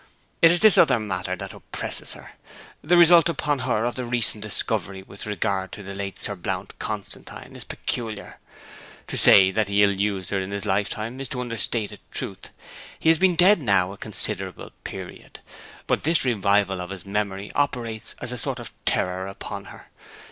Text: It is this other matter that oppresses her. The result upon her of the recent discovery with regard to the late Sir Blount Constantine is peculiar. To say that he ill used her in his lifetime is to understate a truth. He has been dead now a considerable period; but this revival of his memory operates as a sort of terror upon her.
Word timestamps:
It 0.41 0.49
is 0.49 0.61
this 0.61 0.79
other 0.79 0.99
matter 0.99 1.35
that 1.35 1.53
oppresses 1.53 2.13
her. 2.13 2.31
The 2.83 2.97
result 2.97 3.29
upon 3.29 3.59
her 3.59 3.85
of 3.85 3.93
the 3.93 4.03
recent 4.03 4.41
discovery 4.41 5.03
with 5.03 5.27
regard 5.27 5.71
to 5.73 5.83
the 5.83 5.93
late 5.93 6.17
Sir 6.19 6.35
Blount 6.35 6.79
Constantine 6.79 7.55
is 7.55 7.63
peculiar. 7.65 8.39
To 9.09 9.15
say 9.15 9.51
that 9.51 9.67
he 9.67 9.83
ill 9.83 9.91
used 9.93 10.31
her 10.31 10.41
in 10.41 10.49
his 10.49 10.65
lifetime 10.65 11.21
is 11.21 11.29
to 11.29 11.39
understate 11.41 11.91
a 11.91 11.99
truth. 12.11 12.49
He 12.99 13.09
has 13.09 13.19
been 13.19 13.35
dead 13.35 13.59
now 13.61 13.91
a 13.91 13.95
considerable 13.97 14.71
period; 14.83 15.39
but 15.85 16.03
this 16.03 16.25
revival 16.25 16.81
of 16.81 16.89
his 16.89 17.05
memory 17.05 17.51
operates 17.53 18.15
as 18.21 18.31
a 18.31 18.39
sort 18.39 18.57
of 18.57 18.71
terror 18.85 19.27
upon 19.27 19.65
her. 19.65 19.91